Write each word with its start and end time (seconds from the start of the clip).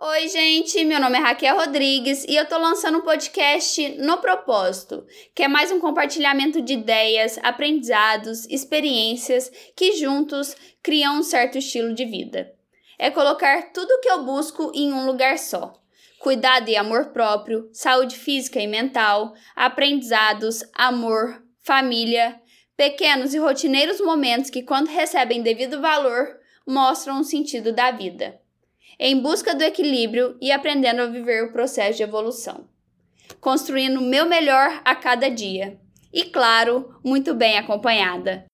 Oi, 0.00 0.26
gente, 0.26 0.84
meu 0.84 0.98
nome 0.98 1.18
é 1.18 1.20
Raquel 1.20 1.54
Rodrigues 1.54 2.24
e 2.24 2.34
eu 2.34 2.48
tô 2.48 2.56
lançando 2.58 2.98
um 2.98 3.02
podcast 3.02 3.90
No 3.98 4.18
Propósito, 4.18 5.06
que 5.34 5.42
é 5.42 5.48
mais 5.48 5.70
um 5.70 5.78
compartilhamento 5.78 6.62
de 6.62 6.72
ideias, 6.72 7.38
aprendizados, 7.42 8.46
experiências 8.46 9.52
que 9.76 9.92
juntos 9.92 10.56
criam 10.82 11.18
um 11.18 11.22
certo 11.22 11.58
estilo 11.58 11.94
de 11.94 12.06
vida. 12.06 12.52
É 12.98 13.10
colocar 13.10 13.70
tudo 13.70 13.92
o 13.92 14.00
que 14.00 14.10
eu 14.10 14.24
busco 14.24 14.72
em 14.74 14.92
um 14.92 15.04
lugar 15.04 15.38
só. 15.38 15.74
Cuidado 16.18 16.68
e 16.68 16.76
amor 16.76 17.12
próprio, 17.12 17.68
saúde 17.70 18.16
física 18.16 18.58
e 18.58 18.66
mental, 18.66 19.34
aprendizados, 19.54 20.64
amor, 20.74 21.42
família, 21.62 22.40
pequenos 22.76 23.34
e 23.34 23.38
rotineiros 23.38 24.00
momentos 24.00 24.48
que, 24.48 24.62
quando 24.62 24.88
recebem 24.88 25.42
devido 25.42 25.82
valor, 25.82 26.40
mostram 26.66 27.20
o 27.20 27.24
sentido 27.24 27.72
da 27.72 27.90
vida 27.90 28.41
em 28.98 29.20
busca 29.20 29.54
do 29.54 29.62
equilíbrio 29.62 30.36
e 30.40 30.52
aprendendo 30.52 31.02
a 31.02 31.06
viver 31.06 31.44
o 31.44 31.52
processo 31.52 31.96
de 31.96 32.02
evolução, 32.02 32.66
construindo 33.40 33.98
o 33.98 34.04
meu 34.04 34.26
melhor 34.26 34.80
a 34.84 34.94
cada 34.94 35.30
dia. 35.30 35.78
E 36.12 36.24
claro, 36.24 36.94
muito 37.02 37.34
bem 37.34 37.58
acompanhada. 37.58 38.44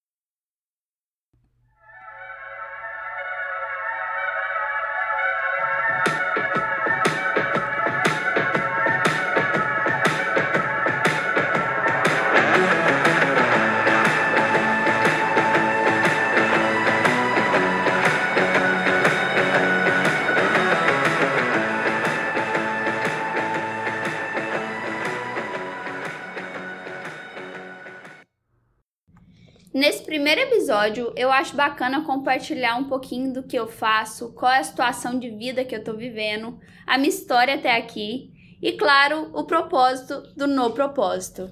Episódio, 30.79 31.13
eu 31.17 31.33
acho 31.33 31.57
bacana 31.57 32.05
compartilhar 32.05 32.77
um 32.77 32.85
pouquinho 32.85 33.33
do 33.33 33.43
que 33.43 33.59
eu 33.59 33.67
faço, 33.67 34.33
qual 34.33 34.53
é 34.53 34.59
a 34.59 34.65
situação 34.65 35.19
de 35.19 35.29
vida 35.29 35.65
que 35.65 35.75
eu 35.75 35.83
tô 35.83 35.95
vivendo, 35.95 36.59
a 36.87 36.97
minha 36.97 37.09
história 37.09 37.55
até 37.55 37.77
aqui 37.77 38.31
e, 38.63 38.73
claro, 38.73 39.31
o 39.35 39.45
propósito 39.45 40.23
do 40.37 40.47
no 40.47 40.71
propósito. 40.71 41.51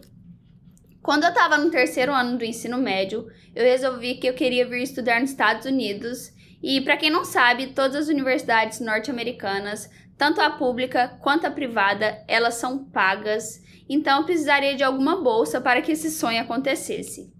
Quando 1.02 1.24
eu 1.24 1.30
estava 1.30 1.58
no 1.58 1.70
terceiro 1.70 2.12
ano 2.12 2.38
do 2.38 2.44
ensino 2.44 2.78
médio, 2.78 3.26
eu 3.54 3.64
resolvi 3.64 4.14
que 4.14 4.28
eu 4.28 4.34
queria 4.34 4.66
vir 4.66 4.82
estudar 4.82 5.20
nos 5.20 5.30
Estados 5.30 5.66
Unidos. 5.66 6.32
E, 6.62 6.80
para 6.80 6.96
quem 6.96 7.10
não 7.10 7.24
sabe, 7.24 7.68
todas 7.68 7.96
as 7.96 8.08
universidades 8.08 8.80
norte-americanas, 8.80 9.88
tanto 10.16 10.40
a 10.40 10.50
pública 10.50 11.16
quanto 11.20 11.46
a 11.46 11.50
privada, 11.50 12.24
elas 12.26 12.54
são 12.54 12.84
pagas. 12.84 13.60
Então, 13.88 14.20
eu 14.20 14.24
precisaria 14.24 14.74
de 14.74 14.82
alguma 14.82 15.22
bolsa 15.22 15.60
para 15.60 15.80
que 15.80 15.92
esse 15.92 16.10
sonho 16.10 16.40
acontecesse. 16.40 17.35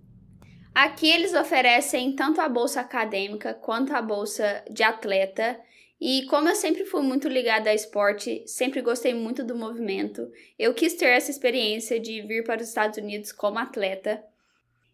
Aqui 0.76 1.08
eles 1.08 1.32
oferecem 1.32 2.12
tanto 2.12 2.38
a 2.38 2.50
bolsa 2.50 2.82
acadêmica 2.82 3.54
quanto 3.54 3.94
a 3.94 4.02
bolsa 4.02 4.62
de 4.70 4.82
atleta. 4.82 5.58
E 5.98 6.26
como 6.26 6.50
eu 6.50 6.54
sempre 6.54 6.84
fui 6.84 7.00
muito 7.00 7.28
ligada 7.28 7.70
a 7.70 7.74
esporte, 7.74 8.42
sempre 8.46 8.82
gostei 8.82 9.14
muito 9.14 9.42
do 9.42 9.56
movimento, 9.56 10.30
eu 10.58 10.74
quis 10.74 10.92
ter 10.92 11.06
essa 11.06 11.30
experiência 11.30 11.98
de 11.98 12.20
vir 12.20 12.44
para 12.44 12.60
os 12.60 12.68
Estados 12.68 12.98
Unidos 12.98 13.32
como 13.32 13.58
atleta. 13.58 14.22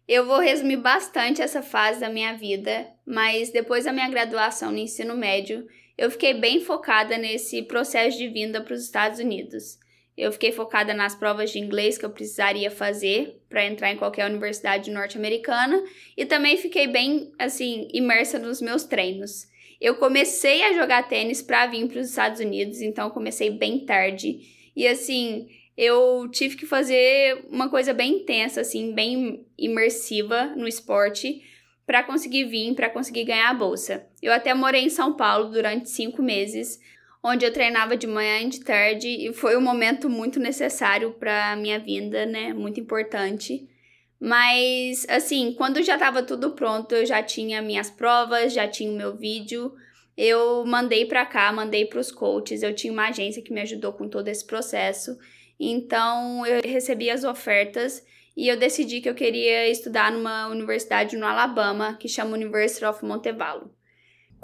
Eu 0.07 0.25
vou 0.25 0.39
resumir 0.39 0.77
bastante 0.77 1.41
essa 1.41 1.61
fase 1.61 1.99
da 1.99 2.07
minha 2.07 2.31
vida, 2.31 2.87
mas 3.05 3.49
depois 3.49 3.83
da 3.83 3.91
minha 3.91 4.07
graduação 4.07 4.71
no 4.71 4.77
ensino 4.77 5.17
médio, 5.17 5.67
eu 5.97 6.09
fiquei 6.09 6.33
bem 6.33 6.61
focada 6.61 7.17
nesse 7.17 7.61
processo 7.61 8.17
de 8.17 8.29
vinda 8.29 8.61
para 8.61 8.73
os 8.73 8.85
Estados 8.85 9.19
Unidos. 9.19 9.77
Eu 10.17 10.31
fiquei 10.31 10.51
focada 10.51 10.93
nas 10.93 11.15
provas 11.15 11.51
de 11.51 11.59
inglês 11.59 11.97
que 11.97 12.05
eu 12.05 12.09
precisaria 12.09 12.69
fazer 12.69 13.41
para 13.49 13.65
entrar 13.65 13.91
em 13.91 13.97
qualquer 13.97 14.29
universidade 14.29 14.91
norte-americana 14.91 15.83
e 16.15 16.25
também 16.25 16.55
fiquei 16.57 16.87
bem 16.87 17.31
assim 17.39 17.87
imersa 17.91 18.37
nos 18.37 18.61
meus 18.61 18.83
treinos. 18.83 19.47
Eu 19.81 19.95
comecei 19.95 20.63
a 20.63 20.73
jogar 20.73 21.09
tênis 21.09 21.41
para 21.41 21.65
vir 21.65 21.87
para 21.87 21.99
os 21.99 22.09
Estados 22.09 22.39
Unidos, 22.39 22.79
então 22.81 23.09
comecei 23.09 23.49
bem 23.49 23.79
tarde 23.85 24.39
e 24.75 24.87
assim 24.87 25.47
eu 25.75 26.29
tive 26.29 26.55
que 26.55 26.65
fazer 26.65 27.45
uma 27.49 27.67
coisa 27.67 27.93
bem 27.93 28.17
intensa, 28.17 28.61
assim, 28.61 28.93
bem 28.93 29.45
imersiva 29.57 30.53
no 30.55 30.67
esporte 30.67 31.41
para 31.85 32.03
conseguir 32.03 32.45
vir, 32.45 32.75
para 32.75 32.89
conseguir 32.89 33.25
ganhar 33.25 33.49
a 33.49 33.53
bolsa. 33.53 34.07
Eu 34.21 34.31
até 34.31 34.53
morei 34.53 34.83
em 34.85 34.89
São 34.89 35.13
Paulo 35.17 35.49
durante 35.49 35.89
cinco 35.89 36.21
meses 36.21 36.79
onde 37.23 37.45
eu 37.45 37.53
treinava 37.53 37.95
de 37.95 38.05
manhã 38.05 38.41
e 38.41 38.49
de 38.49 38.59
tarde 38.59 39.07
e 39.07 39.33
foi 39.33 39.55
um 39.55 39.61
momento 39.61 40.09
muito 40.09 40.39
necessário 40.39 41.11
para 41.11 41.55
minha 41.55 41.79
vinda, 41.79 42.25
né? 42.25 42.53
Muito 42.53 42.79
importante. 42.79 43.67
Mas 44.19 45.05
assim, 45.09 45.53
quando 45.57 45.81
já 45.81 45.93
estava 45.93 46.21
tudo 46.21 46.51
pronto, 46.51 46.93
eu 46.93 47.05
já 47.05 47.23
tinha 47.23 47.61
minhas 47.61 47.89
provas, 47.89 48.53
já 48.53 48.67
tinha 48.67 48.91
o 48.91 48.95
meu 48.95 49.15
vídeo, 49.15 49.73
eu 50.17 50.65
mandei 50.65 51.05
para 51.05 51.25
cá, 51.25 51.51
mandei 51.51 51.85
para 51.85 51.99
os 51.99 52.11
coaches. 52.11 52.61
Eu 52.61 52.75
tinha 52.75 52.91
uma 52.93 53.07
agência 53.07 53.41
que 53.41 53.53
me 53.53 53.61
ajudou 53.61 53.93
com 53.93 54.07
todo 54.07 54.27
esse 54.27 54.45
processo. 54.45 55.17
Então, 55.59 56.45
eu 56.45 56.61
recebi 56.63 57.09
as 57.09 57.23
ofertas 57.23 58.05
e 58.35 58.47
eu 58.47 58.57
decidi 58.57 59.01
que 59.01 59.09
eu 59.09 59.15
queria 59.15 59.69
estudar 59.69 60.11
numa 60.11 60.47
universidade 60.47 61.15
no 61.17 61.25
Alabama, 61.25 61.95
que 61.99 62.07
chama 62.07 62.35
University 62.35 62.85
of 62.85 63.03
Montevallo. 63.05 63.71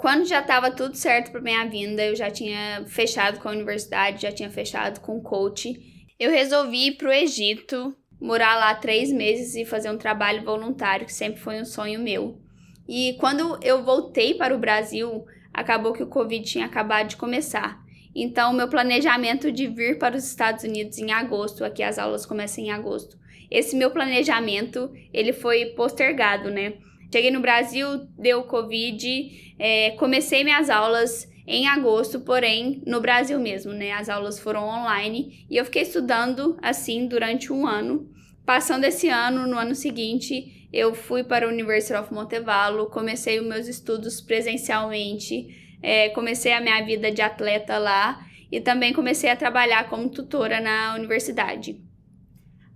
Quando 0.00 0.24
já 0.24 0.40
estava 0.40 0.70
tudo 0.70 0.96
certo 0.96 1.30
para 1.30 1.42
minha 1.42 1.62
vinda, 1.66 2.02
eu 2.02 2.16
já 2.16 2.30
tinha 2.30 2.82
fechado 2.86 3.38
com 3.38 3.50
a 3.50 3.52
universidade, 3.52 4.22
já 4.22 4.32
tinha 4.32 4.48
fechado 4.48 4.98
com 5.00 5.18
o 5.18 5.22
coach. 5.22 5.78
Eu 6.18 6.30
resolvi 6.30 6.86
ir 6.86 6.92
para 6.96 7.10
o 7.10 7.12
Egito, 7.12 7.94
morar 8.18 8.56
lá 8.56 8.74
três 8.74 9.12
meses 9.12 9.54
e 9.54 9.66
fazer 9.66 9.90
um 9.90 9.98
trabalho 9.98 10.42
voluntário, 10.42 11.04
que 11.04 11.12
sempre 11.12 11.38
foi 11.38 11.60
um 11.60 11.66
sonho 11.66 12.00
meu. 12.00 12.40
E 12.88 13.14
quando 13.20 13.58
eu 13.62 13.84
voltei 13.84 14.32
para 14.32 14.54
o 14.54 14.58
Brasil, 14.58 15.26
acabou 15.52 15.92
que 15.92 16.02
o 16.02 16.08
Covid 16.08 16.50
tinha 16.50 16.64
acabado 16.64 17.08
de 17.08 17.16
começar. 17.16 17.78
Então, 18.14 18.54
meu 18.54 18.68
planejamento 18.68 19.52
de 19.52 19.66
vir 19.66 19.98
para 19.98 20.16
os 20.16 20.24
Estados 20.24 20.64
Unidos 20.64 20.96
em 20.96 21.12
agosto, 21.12 21.62
aqui 21.62 21.82
as 21.82 21.98
aulas 21.98 22.24
começam 22.24 22.64
em 22.64 22.70
agosto, 22.70 23.18
esse 23.50 23.76
meu 23.76 23.90
planejamento, 23.90 24.90
ele 25.12 25.34
foi 25.34 25.66
postergado, 25.76 26.50
né? 26.50 26.74
Cheguei 27.12 27.30
no 27.30 27.40
Brasil, 27.40 28.06
deu 28.18 28.44
Covid, 28.44 29.54
é, 29.58 29.90
comecei 29.92 30.44
minhas 30.44 30.70
aulas 30.70 31.28
em 31.46 31.66
agosto, 31.66 32.20
porém 32.20 32.80
no 32.86 33.00
Brasil 33.00 33.38
mesmo, 33.40 33.72
né? 33.72 33.90
As 33.92 34.08
aulas 34.08 34.38
foram 34.38 34.68
online 34.68 35.44
e 35.50 35.56
eu 35.56 35.64
fiquei 35.64 35.82
estudando 35.82 36.56
assim 36.62 37.08
durante 37.08 37.52
um 37.52 37.66
ano. 37.66 38.08
Passando 38.46 38.84
esse 38.84 39.08
ano, 39.08 39.46
no 39.46 39.58
ano 39.58 39.74
seguinte, 39.74 40.68
eu 40.72 40.94
fui 40.94 41.24
para 41.24 41.46
a 41.46 41.48
University 41.48 41.98
of 41.98 42.14
Montevallo, 42.14 42.86
comecei 42.86 43.40
os 43.40 43.46
meus 43.46 43.66
estudos 43.66 44.20
presencialmente, 44.20 45.48
é, 45.82 46.10
comecei 46.10 46.52
a 46.52 46.60
minha 46.60 46.80
vida 46.84 47.10
de 47.10 47.20
atleta 47.20 47.78
lá 47.78 48.24
e 48.52 48.60
também 48.60 48.92
comecei 48.92 49.30
a 49.30 49.36
trabalhar 49.36 49.88
como 49.88 50.08
tutora 50.08 50.60
na 50.60 50.94
universidade. 50.94 51.89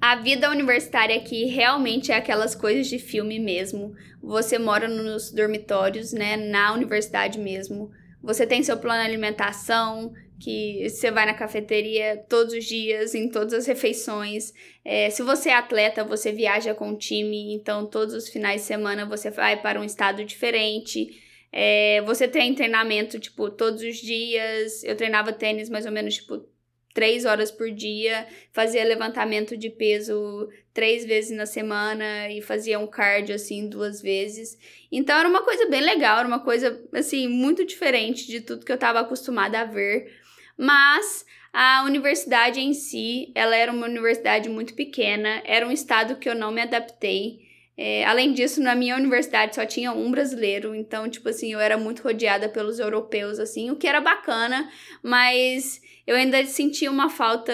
A 0.06 0.16
vida 0.16 0.50
universitária 0.50 1.16
aqui 1.16 1.46
realmente 1.46 2.12
é 2.12 2.16
aquelas 2.16 2.54
coisas 2.54 2.88
de 2.88 2.98
filme 2.98 3.38
mesmo. 3.38 3.94
Você 4.22 4.58
mora 4.58 4.86
nos 4.86 5.32
dormitórios, 5.32 6.12
né, 6.12 6.36
na 6.36 6.74
universidade 6.74 7.38
mesmo. 7.38 7.90
Você 8.22 8.46
tem 8.46 8.62
seu 8.62 8.76
plano 8.76 9.00
de 9.00 9.08
alimentação, 9.08 10.12
que 10.38 10.86
você 10.90 11.10
vai 11.10 11.24
na 11.24 11.32
cafeteria 11.32 12.22
todos 12.28 12.52
os 12.52 12.66
dias, 12.66 13.14
em 13.14 13.30
todas 13.30 13.54
as 13.54 13.66
refeições. 13.66 14.52
É, 14.84 15.08
se 15.08 15.22
você 15.22 15.48
é 15.48 15.54
atleta, 15.54 16.04
você 16.04 16.32
viaja 16.32 16.74
com 16.74 16.90
o 16.90 16.98
time, 16.98 17.54
então 17.54 17.86
todos 17.86 18.12
os 18.12 18.28
finais 18.28 18.60
de 18.60 18.66
semana 18.66 19.06
você 19.06 19.30
vai 19.30 19.62
para 19.62 19.80
um 19.80 19.84
estado 19.84 20.22
diferente. 20.22 21.18
É, 21.50 22.02
você 22.02 22.28
tem 22.28 22.54
treinamento, 22.54 23.18
tipo, 23.18 23.48
todos 23.48 23.82
os 23.82 23.96
dias. 23.96 24.84
Eu 24.84 24.96
treinava 24.96 25.32
tênis 25.32 25.70
mais 25.70 25.86
ou 25.86 25.92
menos, 25.92 26.16
tipo, 26.16 26.44
três 26.94 27.24
horas 27.24 27.50
por 27.50 27.70
dia, 27.72 28.26
fazia 28.52 28.84
levantamento 28.84 29.56
de 29.56 29.68
peso 29.68 30.48
três 30.72 31.04
vezes 31.04 31.36
na 31.36 31.44
semana 31.44 32.30
e 32.30 32.40
fazia 32.40 32.78
um 32.78 32.86
cardio 32.86 33.34
assim 33.34 33.68
duas 33.68 34.00
vezes. 34.00 34.56
Então 34.90 35.18
era 35.18 35.28
uma 35.28 35.42
coisa 35.42 35.68
bem 35.68 35.80
legal, 35.80 36.20
era 36.20 36.28
uma 36.28 36.38
coisa 36.38 36.80
assim 36.92 37.26
muito 37.26 37.64
diferente 37.66 38.26
de 38.28 38.40
tudo 38.40 38.64
que 38.64 38.70
eu 38.72 38.76
estava 38.76 39.00
acostumada 39.00 39.60
a 39.60 39.64
ver. 39.64 40.10
Mas 40.56 41.26
a 41.52 41.82
universidade 41.84 42.60
em 42.60 42.72
si, 42.72 43.32
ela 43.34 43.56
era 43.56 43.72
uma 43.72 43.86
universidade 43.86 44.48
muito 44.48 44.74
pequena, 44.74 45.42
era 45.44 45.66
um 45.66 45.72
estado 45.72 46.16
que 46.16 46.28
eu 46.28 46.34
não 46.34 46.52
me 46.52 46.60
adaptei. 46.60 47.43
É, 47.76 48.04
além 48.04 48.32
disso, 48.32 48.62
na 48.62 48.74
minha 48.74 48.96
universidade 48.96 49.54
só 49.54 49.66
tinha 49.66 49.92
um 49.92 50.10
brasileiro, 50.10 50.74
então, 50.74 51.08
tipo 51.08 51.28
assim, 51.28 51.52
eu 51.52 51.58
era 51.58 51.76
muito 51.76 52.02
rodeada 52.02 52.48
pelos 52.48 52.78
europeus, 52.78 53.40
assim, 53.40 53.70
o 53.70 53.76
que 53.76 53.88
era 53.88 54.00
bacana, 54.00 54.70
mas 55.02 55.80
eu 56.06 56.14
ainda 56.14 56.44
sentia 56.46 56.90
uma 56.90 57.08
falta 57.08 57.52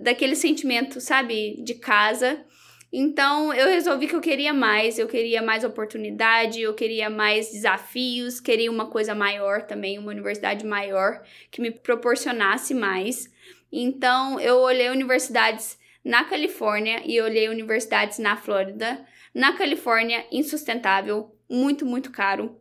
daquele 0.00 0.34
sentimento, 0.34 1.00
sabe, 1.00 1.62
de 1.62 1.74
casa. 1.74 2.44
Então 2.92 3.54
eu 3.54 3.68
resolvi 3.68 4.08
que 4.08 4.16
eu 4.16 4.20
queria 4.20 4.52
mais, 4.52 4.98
eu 4.98 5.06
queria 5.06 5.40
mais 5.40 5.62
oportunidade, 5.62 6.60
eu 6.60 6.74
queria 6.74 7.08
mais 7.08 7.52
desafios, 7.52 8.40
queria 8.40 8.70
uma 8.70 8.86
coisa 8.86 9.14
maior 9.14 9.62
também, 9.62 9.96
uma 9.96 10.10
universidade 10.10 10.66
maior 10.66 11.22
que 11.52 11.60
me 11.60 11.70
proporcionasse 11.70 12.74
mais. 12.74 13.30
Então 13.70 14.40
eu 14.40 14.56
olhei 14.58 14.90
universidades 14.90 15.78
na 16.04 16.24
Califórnia 16.24 17.02
e 17.04 17.20
olhei 17.20 17.48
universidades 17.48 18.18
na 18.18 18.36
Flórida. 18.36 19.04
Na 19.34 19.56
Califórnia, 19.56 20.24
insustentável, 20.30 21.34
muito, 21.48 21.84
muito 21.84 22.10
caro. 22.10 22.58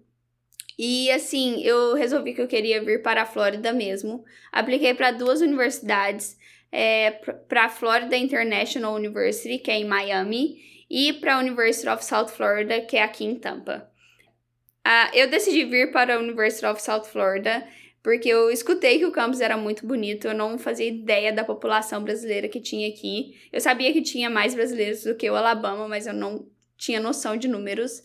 E 0.78 1.12
assim, 1.12 1.62
eu 1.62 1.94
resolvi 1.94 2.34
que 2.34 2.42
eu 2.42 2.48
queria 2.48 2.84
vir 2.84 3.02
para 3.02 3.24
a 3.24 3.26
Flórida 3.26 3.74
mesmo. 3.74 4.24
Apliquei 4.52 4.94
para 4.94 5.12
duas 5.12 5.42
universidades 5.42 6.38
é, 6.72 7.12
para 7.48 7.66
a 7.66 7.70
Florida 7.70 8.16
International 8.16 8.96
University, 8.96 9.58
que 9.58 9.72
é 9.72 9.76
em 9.76 9.86
Miami, 9.86 10.86
e 10.90 11.14
para 11.14 11.36
a 11.36 11.40
University 11.40 11.90
of 11.90 12.04
South 12.04 12.30
Florida, 12.30 12.82
que 12.82 12.98
é 12.98 13.04
aqui 13.04 13.26
em 13.26 13.36
Tampa. 13.36 13.90
Ah, 14.84 15.12
eu 15.14 15.30
decidi 15.30 15.66
vir 15.66 15.92
para 15.92 16.16
a 16.16 16.20
University 16.20 16.66
of 16.66 16.82
South 16.82 17.04
Florida 17.04 17.68
porque 18.02 18.30
eu 18.30 18.50
escutei 18.50 18.98
que 18.98 19.06
o 19.06 19.12
campus 19.12 19.42
era 19.42 19.58
muito 19.58 19.86
bonito, 19.86 20.28
eu 20.28 20.34
não 20.34 20.58
fazia 20.58 20.88
ideia 20.88 21.34
da 21.34 21.44
população 21.44 22.04
brasileira 22.04 22.48
que 22.48 22.62
tinha 22.62 22.88
aqui. 22.88 23.38
Eu 23.52 23.60
sabia 23.60 23.92
que 23.92 24.02
tinha 24.02 24.30
mais 24.30 24.56
brasileiros 24.56 25.04
do 25.04 25.16
que 25.16 25.30
o 25.30 25.36
Alabama, 25.36 25.88
mas 25.88 26.08
eu 26.08 26.14
não 26.14 26.48
tinha 26.78 27.00
noção 27.00 27.36
de 27.36 27.48
números. 27.48 28.02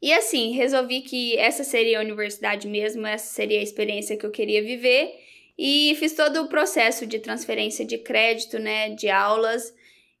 E 0.00 0.12
assim, 0.12 0.52
resolvi 0.52 1.00
que 1.00 1.36
essa 1.36 1.64
seria 1.64 1.98
a 1.98 2.02
universidade 2.02 2.68
mesmo, 2.68 3.06
essa 3.06 3.34
seria 3.34 3.58
a 3.58 3.62
experiência 3.62 4.16
que 4.16 4.24
eu 4.24 4.30
queria 4.30 4.62
viver. 4.62 5.12
E 5.58 5.96
fiz 5.98 6.12
todo 6.12 6.42
o 6.42 6.48
processo 6.48 7.06
de 7.06 7.18
transferência 7.18 7.84
de 7.84 7.98
crédito, 7.98 8.58
né, 8.58 8.90
de 8.90 9.08
aulas. 9.08 9.74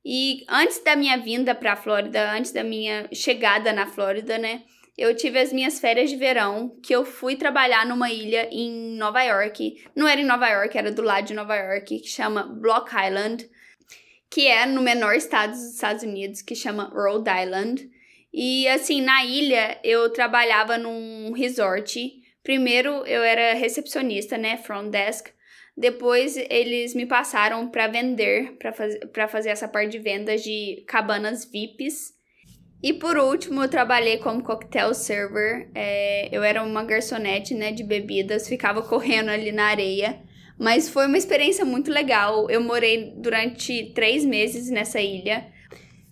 E 0.04 0.44
antes 0.48 0.82
da 0.82 0.96
minha 0.96 1.18
vinda 1.18 1.54
para 1.54 1.74
a 1.74 1.76
Flórida, 1.76 2.32
antes 2.32 2.52
da 2.52 2.64
minha 2.64 3.08
chegada 3.12 3.72
na 3.72 3.86
Flórida, 3.86 4.38
né, 4.38 4.62
eu 4.96 5.14
tive 5.14 5.38
as 5.38 5.52
minhas 5.52 5.78
férias 5.78 6.10
de 6.10 6.16
verão, 6.16 6.76
que 6.82 6.94
eu 6.94 7.04
fui 7.04 7.36
trabalhar 7.36 7.86
numa 7.86 8.10
ilha 8.10 8.48
em 8.50 8.96
Nova 8.96 9.22
York. 9.22 9.84
Não 9.94 10.08
era 10.08 10.20
em 10.20 10.24
Nova 10.24 10.48
York, 10.48 10.76
era 10.76 10.90
do 10.90 11.02
lado 11.02 11.26
de 11.26 11.34
Nova 11.34 11.56
York, 11.56 12.00
que 12.00 12.08
chama 12.08 12.42
Block 12.44 12.90
Island, 12.94 13.48
que 14.30 14.46
é 14.46 14.66
no 14.66 14.82
menor 14.82 15.14
estado 15.14 15.52
dos 15.52 15.74
Estados 15.74 16.02
Unidos, 16.02 16.42
que 16.42 16.54
chama 16.54 16.90
Rhode 16.94 17.30
Island. 17.30 17.90
E 18.32 18.68
assim, 18.68 19.00
na 19.00 19.24
ilha 19.24 19.78
eu 19.82 20.10
trabalhava 20.12 20.76
num 20.76 21.32
resort 21.32 22.24
Primeiro 22.46 23.04
eu 23.06 23.24
era 23.24 23.54
recepcionista, 23.54 24.38
né, 24.38 24.56
front 24.56 24.88
desk. 24.88 25.32
Depois 25.76 26.36
eles 26.48 26.94
me 26.94 27.04
passaram 27.04 27.68
para 27.68 27.88
vender, 27.88 28.52
para 28.52 28.72
faz, 28.72 28.96
fazer 29.28 29.48
essa 29.48 29.66
parte 29.66 29.90
de 29.90 29.98
vendas 29.98 30.44
de 30.44 30.84
cabanas 30.86 31.44
VIPs. 31.44 32.14
E 32.86 32.92
por 32.92 33.18
último, 33.18 33.64
eu 33.64 33.68
trabalhei 33.68 34.18
como 34.18 34.44
cocktail 34.44 34.94
server. 34.94 35.68
É, 35.74 36.28
eu 36.30 36.44
era 36.44 36.62
uma 36.62 36.84
garçonete 36.84 37.52
né, 37.52 37.72
de 37.72 37.82
bebidas, 37.82 38.46
ficava 38.46 38.80
correndo 38.80 39.28
ali 39.28 39.50
na 39.50 39.64
areia. 39.64 40.20
Mas 40.56 40.88
foi 40.88 41.08
uma 41.08 41.18
experiência 41.18 41.64
muito 41.64 41.90
legal. 41.90 42.48
Eu 42.48 42.60
morei 42.60 43.12
durante 43.16 43.90
três 43.92 44.24
meses 44.24 44.70
nessa 44.70 45.00
ilha 45.00 45.48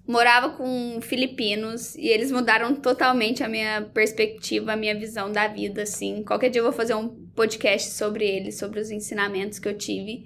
morava 0.07 0.51
com 0.51 0.99
filipinos 1.01 1.95
e 1.95 2.09
eles 2.09 2.31
mudaram 2.31 2.75
totalmente 2.75 3.43
a 3.43 3.49
minha 3.49 3.81
perspectiva, 3.95 4.73
a 4.73 4.77
minha 4.77 4.95
visão 4.95 5.33
da 5.33 5.47
vida, 5.47 5.83
assim. 5.83 6.23
Qualquer 6.25 6.51
dia 6.51 6.59
eu 6.61 6.65
vou 6.65 6.75
fazer 6.75 6.95
um 6.95 7.09
podcast 7.35 7.91
sobre 7.91 8.27
eles, 8.27 8.59
sobre 8.59 8.81
os 8.81 8.91
ensinamentos 8.91 9.59
que 9.59 9.69
eu 9.69 9.79
tive. 9.79 10.25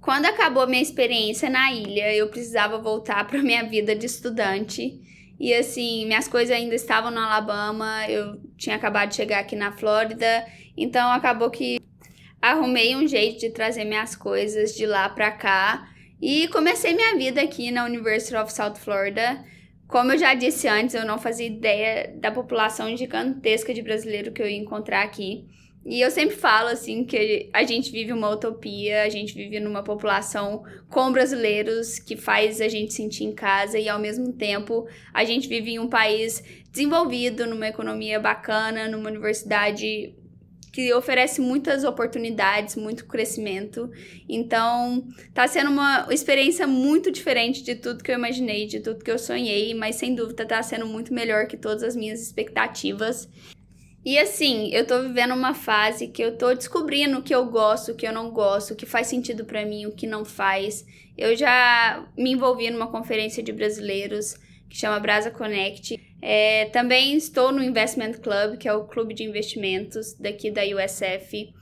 Quando 0.00 0.24
acabou 0.26 0.62
a 0.62 0.66
minha 0.66 0.80
experiência 0.80 1.50
na 1.50 1.70
ilha, 1.72 2.14
eu 2.14 2.28
precisava 2.28 2.78
voltar 2.78 3.26
para 3.28 3.42
minha 3.42 3.64
vida 3.64 3.94
de 3.94 4.06
estudante. 4.06 5.09
E 5.40 5.54
assim, 5.54 6.04
minhas 6.04 6.28
coisas 6.28 6.54
ainda 6.54 6.74
estavam 6.74 7.10
no 7.10 7.18
Alabama, 7.18 8.06
eu 8.10 8.38
tinha 8.58 8.76
acabado 8.76 9.08
de 9.08 9.16
chegar 9.16 9.38
aqui 9.38 9.56
na 9.56 9.72
Flórida, 9.72 10.46
então 10.76 11.10
acabou 11.10 11.50
que 11.50 11.80
arrumei 12.42 12.94
um 12.94 13.08
jeito 13.08 13.40
de 13.40 13.48
trazer 13.48 13.86
minhas 13.86 14.14
coisas 14.14 14.74
de 14.74 14.84
lá 14.84 15.08
para 15.08 15.30
cá 15.30 15.88
e 16.20 16.46
comecei 16.48 16.92
minha 16.92 17.16
vida 17.16 17.40
aqui 17.40 17.70
na 17.70 17.86
University 17.86 18.36
of 18.36 18.52
South 18.52 18.74
Florida. 18.74 19.42
Como 19.88 20.12
eu 20.12 20.18
já 20.18 20.34
disse 20.34 20.68
antes, 20.68 20.94
eu 20.94 21.06
não 21.06 21.16
fazia 21.18 21.46
ideia 21.46 22.14
da 22.16 22.30
população 22.30 22.94
gigantesca 22.94 23.72
de 23.72 23.80
brasileiro 23.80 24.32
que 24.32 24.42
eu 24.42 24.46
ia 24.46 24.58
encontrar 24.58 25.02
aqui. 25.02 25.46
E 25.84 26.00
eu 26.00 26.10
sempre 26.10 26.36
falo 26.36 26.68
assim 26.68 27.04
que 27.04 27.48
a 27.52 27.62
gente 27.62 27.90
vive 27.90 28.12
uma 28.12 28.28
utopia, 28.28 29.02
a 29.02 29.08
gente 29.08 29.32
vive 29.34 29.58
numa 29.58 29.82
população 29.82 30.62
com 30.90 31.10
brasileiros 31.10 31.98
que 31.98 32.16
faz 32.16 32.60
a 32.60 32.68
gente 32.68 32.92
sentir 32.92 33.24
em 33.24 33.32
casa 33.32 33.78
e 33.78 33.88
ao 33.88 33.98
mesmo 33.98 34.32
tempo 34.32 34.86
a 35.12 35.24
gente 35.24 35.48
vive 35.48 35.72
em 35.72 35.78
um 35.78 35.88
país 35.88 36.44
desenvolvido, 36.70 37.46
numa 37.46 37.66
economia 37.66 38.20
bacana, 38.20 38.88
numa 38.88 39.08
universidade 39.08 40.14
que 40.70 40.92
oferece 40.94 41.40
muitas 41.40 41.82
oportunidades, 41.82 42.76
muito 42.76 43.06
crescimento. 43.06 43.90
Então, 44.28 45.04
tá 45.34 45.48
sendo 45.48 45.70
uma 45.70 46.06
experiência 46.10 46.66
muito 46.66 47.10
diferente 47.10 47.62
de 47.62 47.74
tudo 47.74 48.04
que 48.04 48.12
eu 48.12 48.14
imaginei, 48.16 48.66
de 48.66 48.80
tudo 48.80 49.04
que 49.04 49.10
eu 49.10 49.18
sonhei, 49.18 49.74
mas 49.74 49.96
sem 49.96 50.14
dúvida 50.14 50.46
tá 50.46 50.62
sendo 50.62 50.86
muito 50.86 51.12
melhor 51.12 51.46
que 51.46 51.56
todas 51.56 51.82
as 51.82 51.96
minhas 51.96 52.20
expectativas. 52.20 53.28
E 54.04 54.18
assim, 54.18 54.70
eu 54.72 54.86
tô 54.86 55.02
vivendo 55.02 55.34
uma 55.34 55.52
fase 55.52 56.08
que 56.08 56.22
eu 56.22 56.36
tô 56.38 56.54
descobrindo 56.54 57.18
o 57.18 57.22
que 57.22 57.34
eu 57.34 57.44
gosto, 57.46 57.92
o 57.92 57.94
que 57.94 58.06
eu 58.06 58.12
não 58.12 58.30
gosto, 58.30 58.72
o 58.72 58.76
que 58.76 58.86
faz 58.86 59.06
sentido 59.08 59.44
para 59.44 59.64
mim, 59.66 59.84
o 59.84 59.92
que 59.92 60.06
não 60.06 60.24
faz. 60.24 60.86
Eu 61.18 61.36
já 61.36 62.08
me 62.16 62.32
envolvi 62.32 62.70
numa 62.70 62.90
conferência 62.90 63.42
de 63.42 63.52
brasileiros 63.52 64.36
que 64.70 64.76
chama 64.76 64.98
Brasa 64.98 65.30
Connect. 65.30 66.00
É, 66.22 66.66
também 66.66 67.14
estou 67.14 67.52
no 67.52 67.62
Investment 67.62 68.14
Club, 68.14 68.56
que 68.56 68.68
é 68.68 68.72
o 68.72 68.86
clube 68.86 69.12
de 69.12 69.24
investimentos 69.24 70.14
daqui 70.14 70.50
da 70.50 70.62
USF. 70.62 71.52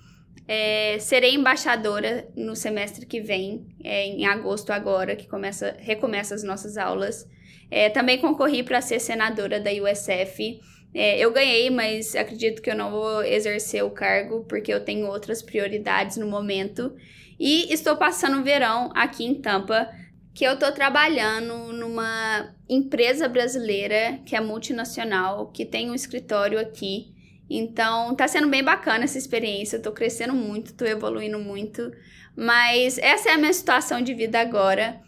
É, 0.46 0.98
serei 1.00 1.34
embaixadora 1.34 2.28
no 2.36 2.54
semestre 2.54 3.04
que 3.04 3.20
vem, 3.20 3.66
é, 3.82 4.06
em 4.06 4.26
agosto 4.26 4.70
agora, 4.70 5.16
que 5.16 5.26
começa, 5.26 5.76
recomeça 5.80 6.34
as 6.34 6.44
nossas 6.44 6.76
aulas. 6.76 7.26
É, 7.70 7.90
também 7.90 8.18
concorri 8.18 8.62
para 8.62 8.80
ser 8.80 9.00
senadora 9.00 9.58
da 9.58 9.70
USF. 9.70 10.60
É, 10.94 11.18
eu 11.18 11.32
ganhei, 11.32 11.70
mas 11.70 12.16
acredito 12.16 12.62
que 12.62 12.70
eu 12.70 12.74
não 12.74 12.90
vou 12.90 13.22
exercer 13.22 13.84
o 13.84 13.90
cargo, 13.90 14.44
porque 14.48 14.72
eu 14.72 14.84
tenho 14.84 15.06
outras 15.06 15.42
prioridades 15.42 16.16
no 16.16 16.26
momento. 16.26 16.94
E 17.38 17.72
estou 17.72 17.96
passando 17.96 18.40
o 18.40 18.42
verão 18.42 18.90
aqui 18.94 19.24
em 19.24 19.34
Tampa, 19.34 19.88
que 20.34 20.44
eu 20.44 20.58
tô 20.58 20.70
trabalhando 20.72 21.72
numa 21.72 22.54
empresa 22.68 23.28
brasileira 23.28 24.18
que 24.24 24.34
é 24.34 24.40
multinacional, 24.40 25.48
que 25.48 25.64
tem 25.64 25.90
um 25.90 25.94
escritório 25.94 26.58
aqui. 26.58 27.14
Então, 27.50 28.14
tá 28.14 28.28
sendo 28.28 28.48
bem 28.48 28.62
bacana 28.62 29.04
essa 29.04 29.18
experiência. 29.18 29.76
Eu 29.76 29.82
tô 29.82 29.92
crescendo 29.92 30.34
muito, 30.34 30.74
tô 30.74 30.84
evoluindo 30.84 31.38
muito. 31.38 31.90
Mas 32.36 32.98
essa 32.98 33.30
é 33.30 33.32
a 33.32 33.38
minha 33.38 33.52
situação 33.52 34.02
de 34.02 34.14
vida 34.14 34.38
agora. 34.38 35.00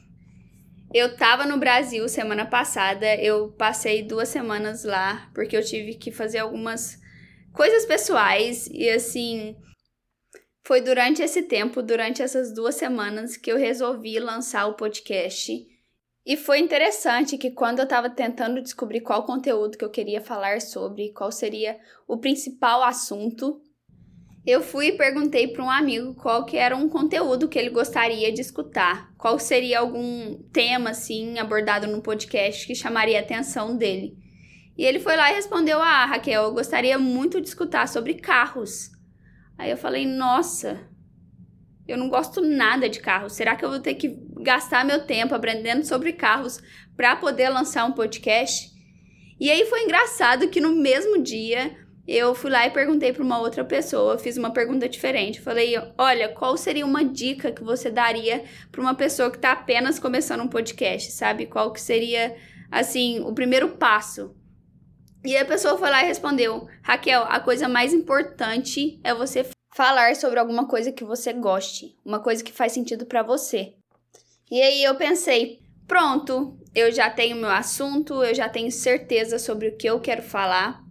Eu 0.92 1.16
tava 1.16 1.46
no 1.46 1.56
Brasil 1.56 2.08
semana 2.08 2.44
passada, 2.44 3.14
eu 3.14 3.52
passei 3.52 4.02
duas 4.02 4.28
semanas 4.28 4.82
lá, 4.82 5.30
porque 5.32 5.56
eu 5.56 5.64
tive 5.64 5.94
que 5.94 6.10
fazer 6.10 6.38
algumas 6.38 6.98
coisas 7.52 7.86
pessoais 7.86 8.66
e 8.72 8.88
assim 8.90 9.56
foi 10.64 10.80
durante 10.80 11.22
esse 11.22 11.42
tempo, 11.42 11.80
durante 11.80 12.22
essas 12.22 12.52
duas 12.52 12.74
semanas, 12.74 13.36
que 13.36 13.52
eu 13.52 13.56
resolvi 13.56 14.18
lançar 14.18 14.66
o 14.66 14.74
podcast. 14.74 15.64
E 16.26 16.36
foi 16.36 16.58
interessante 16.58 17.38
que 17.38 17.50
quando 17.52 17.78
eu 17.78 17.84
estava 17.84 18.10
tentando 18.10 18.60
descobrir 18.60 19.00
qual 19.00 19.24
conteúdo 19.24 19.78
que 19.78 19.84
eu 19.84 19.90
queria 19.90 20.20
falar 20.20 20.60
sobre, 20.60 21.12
qual 21.12 21.32
seria 21.32 21.78
o 22.06 22.18
principal 22.18 22.82
assunto, 22.82 23.62
eu 24.46 24.62
fui 24.62 24.88
e 24.88 24.96
perguntei 24.96 25.48
para 25.48 25.64
um 25.64 25.70
amigo 25.70 26.14
qual 26.14 26.44
que 26.46 26.56
era 26.56 26.76
um 26.76 26.88
conteúdo 26.88 27.48
que 27.48 27.58
ele 27.58 27.70
gostaria 27.70 28.32
de 28.32 28.40
escutar, 28.40 29.12
qual 29.18 29.38
seria 29.38 29.80
algum 29.80 30.42
tema 30.52 30.90
assim 30.90 31.38
abordado 31.38 31.86
no 31.86 32.00
podcast 32.00 32.66
que 32.66 32.74
chamaria 32.74 33.18
a 33.18 33.22
atenção 33.22 33.76
dele. 33.76 34.16
E 34.78 34.84
ele 34.84 34.98
foi 34.98 35.16
lá 35.16 35.30
e 35.30 35.34
respondeu: 35.34 35.80
"Ah, 35.80 36.06
Raquel, 36.06 36.44
eu 36.44 36.52
gostaria 36.52 36.98
muito 36.98 37.40
de 37.40 37.48
escutar 37.48 37.86
sobre 37.86 38.14
carros". 38.14 38.90
Aí 39.60 39.70
eu 39.70 39.76
falei, 39.76 40.06
nossa, 40.06 40.80
eu 41.86 41.98
não 41.98 42.08
gosto 42.08 42.40
nada 42.40 42.88
de 42.88 42.98
carro. 42.98 43.28
Será 43.28 43.54
que 43.54 43.62
eu 43.62 43.68
vou 43.68 43.78
ter 43.78 43.92
que 43.92 44.16
gastar 44.40 44.86
meu 44.86 45.04
tempo 45.04 45.34
aprendendo 45.34 45.84
sobre 45.84 46.14
carros 46.14 46.62
para 46.96 47.14
poder 47.16 47.50
lançar 47.50 47.84
um 47.84 47.92
podcast? 47.92 48.70
E 49.38 49.50
aí 49.50 49.66
foi 49.66 49.82
engraçado 49.82 50.48
que 50.48 50.62
no 50.62 50.74
mesmo 50.74 51.22
dia 51.22 51.76
eu 52.12 52.34
fui 52.34 52.50
lá 52.50 52.66
e 52.66 52.70
perguntei 52.70 53.12
para 53.12 53.22
uma 53.22 53.38
outra 53.40 53.64
pessoa, 53.64 54.18
fiz 54.18 54.36
uma 54.36 54.52
pergunta 54.52 54.88
diferente. 54.88 55.40
Falei: 55.40 55.74
"Olha, 55.96 56.28
qual 56.28 56.56
seria 56.56 56.84
uma 56.84 57.04
dica 57.04 57.52
que 57.52 57.62
você 57.62 57.90
daria 57.90 58.44
para 58.70 58.80
uma 58.80 58.94
pessoa 58.94 59.30
que 59.30 59.36
está 59.36 59.52
apenas 59.52 59.98
começando 59.98 60.42
um 60.42 60.48
podcast, 60.48 61.12
sabe? 61.12 61.46
Qual 61.46 61.72
que 61.72 61.80
seria 61.80 62.36
assim, 62.70 63.20
o 63.20 63.32
primeiro 63.32 63.70
passo 63.70 64.34
e 65.24 65.36
a 65.36 65.44
pessoa 65.44 65.76
foi 65.76 65.90
lá 65.90 66.02
e 66.02 66.06
respondeu: 66.06 66.66
Raquel, 66.82 67.24
a 67.24 67.40
coisa 67.40 67.68
mais 67.68 67.92
importante 67.92 68.98
é 69.04 69.14
você 69.14 69.46
falar 69.74 70.16
sobre 70.16 70.38
alguma 70.38 70.66
coisa 70.66 70.90
que 70.90 71.04
você 71.04 71.32
goste, 71.32 71.96
uma 72.04 72.20
coisa 72.20 72.42
que 72.42 72.52
faz 72.52 72.72
sentido 72.72 73.04
para 73.04 73.22
você. 73.22 73.74
E 74.50 74.60
aí 74.62 74.82
eu 74.82 74.94
pensei: 74.94 75.60
pronto, 75.86 76.58
eu 76.74 76.90
já 76.90 77.10
tenho 77.10 77.36
meu 77.36 77.50
assunto, 77.50 78.24
eu 78.24 78.34
já 78.34 78.48
tenho 78.48 78.70
certeza 78.70 79.38
sobre 79.38 79.68
o 79.68 79.76
que 79.76 79.88
eu 79.88 80.00
quero 80.00 80.22
falar. 80.22 80.82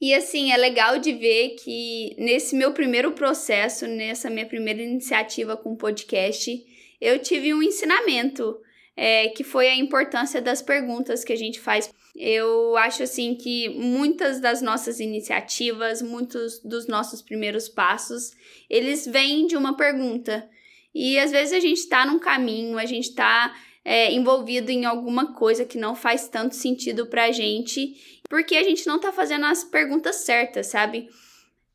E 0.00 0.12
assim, 0.14 0.52
é 0.52 0.56
legal 0.56 0.98
de 0.98 1.12
ver 1.12 1.56
que 1.62 2.14
nesse 2.18 2.54
meu 2.54 2.72
primeiro 2.72 3.12
processo, 3.12 3.86
nessa 3.86 4.28
minha 4.28 4.46
primeira 4.46 4.82
iniciativa 4.82 5.56
com 5.56 5.74
podcast, 5.74 6.62
eu 7.00 7.18
tive 7.18 7.54
um 7.54 7.62
ensinamento, 7.62 8.58
é, 8.94 9.28
que 9.28 9.42
foi 9.42 9.68
a 9.68 9.74
importância 9.76 10.40
das 10.40 10.60
perguntas 10.60 11.24
que 11.24 11.32
a 11.32 11.36
gente 11.36 11.58
faz. 11.60 11.90
Eu 12.14 12.76
acho 12.76 13.02
assim 13.02 13.34
que 13.34 13.68
muitas 13.70 14.40
das 14.40 14.60
nossas 14.60 15.00
iniciativas, 15.00 16.02
muitos 16.02 16.60
dos 16.60 16.86
nossos 16.86 17.22
primeiros 17.22 17.68
passos, 17.68 18.32
eles 18.68 19.06
vêm 19.06 19.46
de 19.46 19.56
uma 19.56 19.76
pergunta. 19.76 20.48
E 20.94 21.18
às 21.18 21.30
vezes 21.30 21.52
a 21.52 21.60
gente 21.60 21.78
está 21.78 22.06
num 22.06 22.18
caminho, 22.18 22.78
a 22.78 22.86
gente 22.86 23.10
está 23.10 23.54
é, 23.84 24.10
envolvido 24.12 24.70
em 24.70 24.84
alguma 24.84 25.32
coisa 25.34 25.64
que 25.64 25.78
não 25.78 25.94
faz 25.94 26.26
tanto 26.26 26.56
sentido 26.56 27.06
pra 27.06 27.30
gente, 27.30 28.15
porque 28.28 28.56
a 28.56 28.62
gente 28.62 28.86
não 28.86 29.00
tá 29.00 29.12
fazendo 29.12 29.46
as 29.46 29.64
perguntas 29.64 30.16
certas, 30.16 30.66
sabe? 30.66 31.08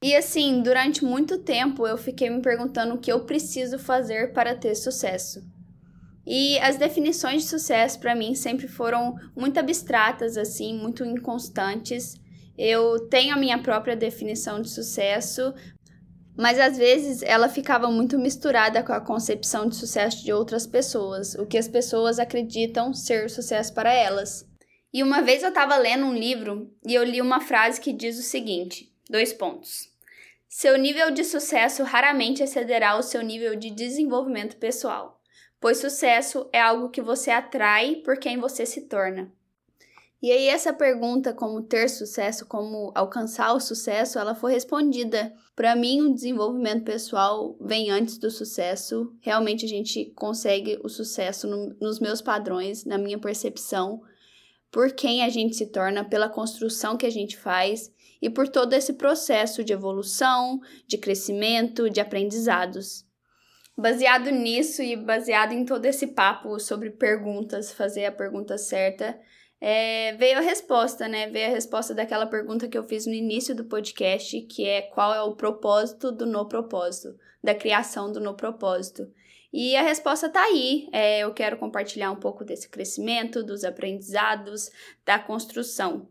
E 0.04 0.16
assim, 0.16 0.62
durante 0.62 1.06
muito 1.06 1.38
tempo 1.40 1.86
eu 1.88 1.98
fiquei 1.98 2.30
me 2.30 2.42
perguntando 2.42 2.96
o 2.96 2.98
que 2.98 3.12
eu 3.12 3.26
preciso 3.26 3.78
fazer 3.78 4.34
para 4.34 4.56
ter 4.56 4.76
sucesso. 4.76 5.42
E 6.26 6.58
as 6.60 6.76
definições 6.76 7.44
de 7.44 7.50
sucesso 7.50 8.00
para 8.00 8.16
mim 8.16 8.36
sempre 8.36 8.68
foram 8.68 9.16
muito 9.36 9.60
abstratas, 9.60 10.38
assim, 10.38 10.78
muito 10.78 11.04
inconstantes. 11.04 12.16
Eu 12.58 13.08
tenho 13.10 13.34
a 13.34 13.38
minha 13.38 13.62
própria 13.62 13.96
definição 13.96 14.62
de 14.62 14.70
sucesso, 14.70 15.54
mas 16.38 16.60
às 16.60 16.78
vezes 16.78 17.22
ela 17.22 17.50
ficava 17.50 17.90
muito 17.90 18.18
misturada 18.18 18.84
com 18.84 18.94
a 18.94 19.02
concepção 19.02 19.68
de 19.68 19.76
sucesso 19.76 20.24
de 20.24 20.32
outras 20.32 20.66
pessoas, 20.66 21.36
o 21.36 21.46
que 21.46 21.58
as 21.58 21.68
pessoas 21.68 22.20
acreditam 22.20 22.94
ser 22.94 23.30
sucesso 23.30 23.74
para 23.74 23.94
elas. 23.94 24.51
E 24.94 25.02
uma 25.02 25.22
vez 25.22 25.42
eu 25.42 25.50
estava 25.50 25.78
lendo 25.78 26.06
um 26.06 26.14
livro 26.14 26.70
e 26.86 26.94
eu 26.94 27.04
li 27.04 27.22
uma 27.22 27.40
frase 27.40 27.80
que 27.80 27.94
diz 27.94 28.20
o 28.20 28.24
seguinte: 28.24 28.94
dois 29.10 29.32
pontos. 29.32 29.90
Seu 30.50 30.78
nível 30.78 31.12
de 31.12 31.24
sucesso 31.24 31.84
raramente 31.84 32.44
excederá 32.44 32.98
o 32.98 33.04
seu 33.04 33.22
nível 33.22 33.56
de 33.56 33.72
desenvolvimento 33.72 34.58
pessoal, 34.58 35.22
pois 35.62 35.78
sucesso 35.78 36.50
é 36.52 36.60
algo 36.60 36.90
que 36.90 37.02
você 37.02 37.32
atrai 37.32 37.96
por 38.04 38.18
quem 38.18 38.38
você 38.38 38.66
se 38.66 38.82
torna. 38.82 39.32
E 40.22 40.32
aí 40.32 40.48
essa 40.50 40.72
pergunta 40.72 41.34
como 41.34 41.64
ter 41.64 41.90
sucesso, 41.90 42.46
como 42.46 42.92
alcançar 42.94 43.54
o 43.54 43.60
sucesso, 43.60 44.20
ela 44.20 44.36
foi 44.36 44.52
respondida. 44.52 45.34
Para 45.56 45.76
mim, 45.76 46.02
o 46.02 46.14
desenvolvimento 46.14 46.84
pessoal 46.84 47.56
vem 47.60 47.90
antes 47.90 48.20
do 48.20 48.30
sucesso. 48.30 49.16
Realmente 49.20 49.66
a 49.66 49.70
gente 49.70 50.12
consegue 50.16 50.80
o 50.84 50.90
sucesso 50.90 51.48
no, 51.48 51.76
nos 51.82 52.00
meus 52.00 52.22
padrões, 52.22 52.86
na 52.86 53.00
minha 53.00 53.18
percepção, 53.18 54.02
por 54.72 54.94
quem 54.94 55.22
a 55.24 55.30
gente 55.30 55.56
se 55.56 55.68
torna, 55.68 56.04
pela 56.04 56.30
construção 56.30 56.96
que 56.96 57.06
a 57.06 57.12
gente 57.12 57.38
faz 57.38 57.92
e 58.22 58.30
por 58.30 58.48
todo 58.48 58.74
esse 58.74 58.94
processo 58.94 59.64
de 59.64 59.74
evolução, 59.74 60.60
de 60.88 60.98
crescimento, 60.98 61.90
de 61.90 62.00
aprendizados. 62.00 63.06
Baseado 63.78 64.32
nisso 64.32 64.82
e 64.82 64.96
baseado 64.96 65.54
em 65.54 65.66
todo 65.66 65.86
esse 65.86 66.08
papo 66.08 66.60
sobre 66.60 66.92
perguntas, 66.92 67.72
fazer 67.72 68.06
a 68.06 68.12
pergunta 68.12 68.58
certa, 68.58 69.20
é, 69.60 70.14
veio 70.14 70.38
a 70.38 70.42
resposta, 70.42 71.08
né? 71.08 71.30
Veio 71.30 71.48
a 71.48 71.54
resposta 71.54 71.94
daquela 71.94 72.26
pergunta 72.26 72.68
que 72.68 72.78
eu 72.78 72.84
fiz 72.84 73.06
no 73.06 73.14
início 73.14 73.56
do 73.56 73.66
podcast, 73.66 74.42
que 74.42 74.68
é 74.68 74.82
qual 74.82 75.14
é 75.14 75.22
o 75.22 75.36
propósito 75.36 76.12
do 76.12 76.26
no 76.26 76.48
propósito, 76.48 77.16
da 77.44 77.54
criação 77.54 78.12
do 78.12 78.20
no 78.20 78.36
propósito. 78.36 79.08
E 79.54 79.76
a 79.76 79.82
resposta 79.82 80.30
tá 80.30 80.42
aí. 80.42 80.88
É, 80.92 81.20
eu 81.20 81.34
quero 81.34 81.58
compartilhar 81.58 82.12
um 82.12 82.16
pouco 82.16 82.46
desse 82.46 82.70
crescimento, 82.70 83.44
dos 83.44 83.64
aprendizados, 83.64 84.70
da 85.06 85.20
construção. 85.20 86.08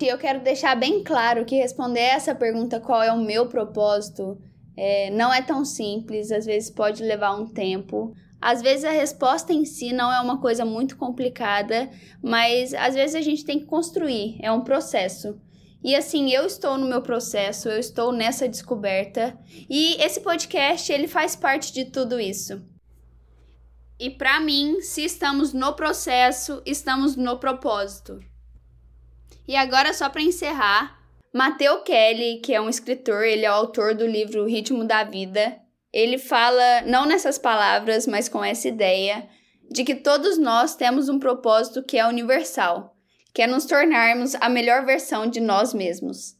E 0.00 0.06
eu 0.06 0.18
quero 0.18 0.40
deixar 0.40 0.76
bem 0.76 1.02
claro 1.02 1.44
que 1.44 1.56
responder 1.56 2.00
essa 2.00 2.34
pergunta, 2.34 2.78
qual 2.78 3.02
é 3.02 3.10
o 3.10 3.24
meu 3.24 3.48
propósito, 3.48 4.38
é, 4.76 5.10
não 5.10 5.32
é 5.32 5.40
tão 5.40 5.64
simples, 5.64 6.30
às 6.30 6.44
vezes 6.44 6.70
pode 6.70 7.02
levar 7.02 7.34
um 7.34 7.46
tempo. 7.46 8.14
Às 8.40 8.60
vezes 8.60 8.84
a 8.84 8.90
resposta 8.90 9.52
em 9.52 9.64
si 9.64 9.92
não 9.92 10.12
é 10.12 10.20
uma 10.20 10.38
coisa 10.40 10.64
muito 10.64 10.96
complicada, 10.98 11.90
mas 12.22 12.74
às 12.74 12.94
vezes 12.94 13.16
a 13.16 13.22
gente 13.22 13.44
tem 13.44 13.58
que 13.58 13.64
construir, 13.64 14.38
é 14.42 14.52
um 14.52 14.60
processo. 14.60 15.40
E 15.82 15.94
assim, 15.94 16.30
eu 16.30 16.44
estou 16.44 16.76
no 16.76 16.86
meu 16.86 17.00
processo, 17.00 17.68
eu 17.68 17.78
estou 17.78 18.12
nessa 18.12 18.48
descoberta, 18.48 19.38
e 19.68 19.94
esse 20.02 20.20
podcast 20.20 20.92
ele 20.92 21.08
faz 21.08 21.34
parte 21.34 21.72
de 21.72 21.86
tudo 21.86 22.20
isso. 22.20 22.62
E 23.98 24.10
para 24.10 24.38
mim, 24.40 24.80
se 24.82 25.04
estamos 25.04 25.52
no 25.52 25.72
processo, 25.72 26.62
estamos 26.66 27.16
no 27.16 27.38
propósito. 27.38 28.20
E 29.48 29.56
agora 29.56 29.94
só 29.94 30.08
para 30.10 30.20
encerrar, 30.20 30.98
Mateo 31.32 31.82
Kelly, 31.82 32.40
que 32.40 32.54
é 32.54 32.60
um 32.60 32.68
escritor, 32.68 33.24
ele 33.24 33.46
é 33.46 33.50
o 33.50 33.54
autor 33.54 33.94
do 33.94 34.06
livro 34.06 34.42
O 34.42 34.46
Ritmo 34.46 34.84
da 34.84 35.02
Vida, 35.02 35.58
ele 35.92 36.18
fala, 36.18 36.82
não 36.82 37.06
nessas 37.06 37.38
palavras, 37.38 38.06
mas 38.06 38.28
com 38.28 38.44
essa 38.44 38.68
ideia, 38.68 39.26
de 39.70 39.82
que 39.82 39.94
todos 39.94 40.36
nós 40.36 40.76
temos 40.76 41.08
um 41.08 41.18
propósito 41.18 41.82
que 41.82 41.96
é 41.96 42.06
universal, 42.06 42.94
que 43.32 43.40
é 43.40 43.46
nos 43.46 43.64
tornarmos 43.64 44.34
a 44.34 44.48
melhor 44.48 44.84
versão 44.84 45.26
de 45.26 45.40
nós 45.40 45.72
mesmos. 45.72 46.35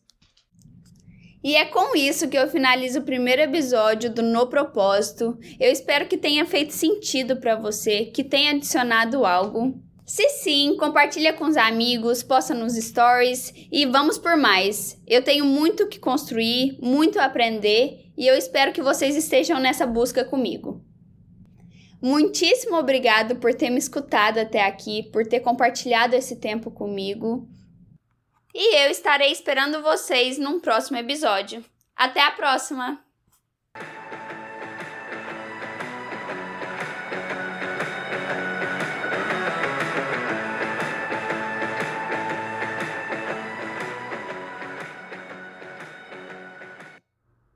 E 1.47 1.55
é 1.55 1.65
com 1.65 1.97
isso 1.97 2.27
que 2.27 2.37
eu 2.37 2.49
finalizo 2.49 2.99
o 2.99 3.05
primeiro 3.05 3.41
episódio 3.41 4.13
do 4.13 4.21
No 4.21 4.49
Propósito. 4.49 5.39
Eu 5.61 5.71
espero 5.71 6.09
que 6.09 6.17
tenha 6.17 6.45
feito 6.45 6.73
sentido 6.73 7.37
para 7.37 7.55
você, 7.55 8.07
que 8.07 8.25
tenha 8.25 8.51
adicionado 8.51 9.25
algo. 9.25 9.81
Se 10.05 10.29
sim, 10.29 10.77
compartilha 10.77 11.33
com 11.33 11.45
os 11.45 11.57
amigos, 11.57 12.25
posta 12.25 12.53
nos 12.53 12.75
stories 12.75 13.55
e 13.71 13.87
vamos 13.87 14.19
por 14.19 14.37
mais. 14.37 15.01
Eu 15.07 15.23
tenho 15.23 15.45
muito 15.45 15.87
que 15.87 16.01
construir, 16.01 16.77
muito 16.83 17.21
a 17.21 17.27
aprender 17.27 18.11
e 18.19 18.27
eu 18.27 18.35
espero 18.35 18.73
que 18.73 18.83
vocês 18.83 19.15
estejam 19.15 19.61
nessa 19.61 19.87
busca 19.87 20.25
comigo. 20.25 20.85
Muitíssimo 22.03 22.77
obrigado 22.77 23.37
por 23.37 23.55
ter 23.55 23.71
me 23.71 23.79
escutado 23.79 24.39
até 24.39 24.67
aqui, 24.67 25.05
por 25.13 25.25
ter 25.25 25.39
compartilhado 25.39 26.17
esse 26.17 26.35
tempo 26.35 26.73
comigo. 26.73 27.49
E 28.59 28.75
eu 28.75 28.91
estarei 28.91 29.31
esperando 29.31 29.83
vocês 29.83 30.39
num 30.39 30.59
próximo 30.59 30.97
episódio. 30.97 31.63
Até 31.95 32.23
a 32.23 32.31
próxima! 32.31 33.06